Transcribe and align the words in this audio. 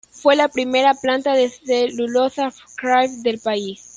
Fue 0.09 0.35
la 0.35 0.47
primera 0.47 0.95
planta 0.95 1.35
de 1.35 1.47
celulosa 1.49 2.51
kraft 2.75 3.17
del 3.21 3.37
país. 3.37 3.87